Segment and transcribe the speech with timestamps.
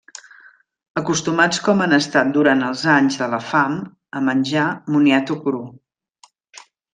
[1.01, 3.77] Acostumats com han estat durant els anys de la fam
[4.21, 4.65] a menjar
[4.97, 5.61] moniato cru.